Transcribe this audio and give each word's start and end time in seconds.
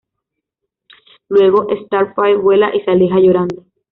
Luego, 1.29 1.67
Starfire 1.85 2.37
vuela 2.37 2.75
y 2.75 2.81
se 2.81 2.89
aleja 2.89 3.19
llorando. 3.19 3.67